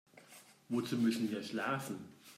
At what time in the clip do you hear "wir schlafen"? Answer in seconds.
1.29-2.09